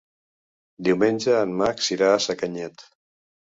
Diumenge 0.87 1.35
en 1.43 1.53
Max 1.61 1.93
irà 1.99 2.09
a 2.17 2.19
Sacanyet. 2.29 2.89